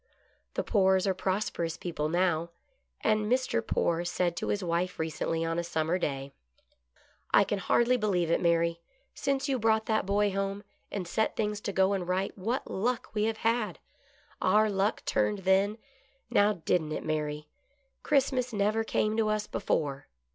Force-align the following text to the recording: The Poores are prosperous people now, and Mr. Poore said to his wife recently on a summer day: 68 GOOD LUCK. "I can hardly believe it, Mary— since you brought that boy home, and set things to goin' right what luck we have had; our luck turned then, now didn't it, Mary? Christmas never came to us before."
The 0.55 0.63
Poores 0.63 1.05
are 1.05 1.13
prosperous 1.13 1.77
people 1.77 2.09
now, 2.09 2.49
and 3.01 3.31
Mr. 3.31 3.61
Poore 3.63 4.03
said 4.03 4.35
to 4.37 4.47
his 4.47 4.63
wife 4.63 4.97
recently 4.97 5.45
on 5.45 5.59
a 5.59 5.63
summer 5.63 5.99
day: 5.99 6.31
68 6.31 6.31
GOOD 6.31 6.31
LUCK. 6.31 7.29
"I 7.35 7.43
can 7.43 7.59
hardly 7.59 7.97
believe 7.97 8.31
it, 8.31 8.41
Mary— 8.41 8.81
since 9.13 9.47
you 9.47 9.59
brought 9.59 9.85
that 9.85 10.07
boy 10.07 10.31
home, 10.31 10.63
and 10.89 11.07
set 11.07 11.35
things 11.35 11.61
to 11.61 11.71
goin' 11.71 12.03
right 12.03 12.35
what 12.35 12.67
luck 12.71 13.09
we 13.13 13.25
have 13.25 13.37
had; 13.37 13.77
our 14.41 14.71
luck 14.71 15.05
turned 15.05 15.43
then, 15.43 15.77
now 16.31 16.53
didn't 16.53 16.93
it, 16.93 17.03
Mary? 17.05 17.47
Christmas 18.01 18.51
never 18.51 18.83
came 18.83 19.15
to 19.17 19.29
us 19.29 19.45
before." 19.45 20.07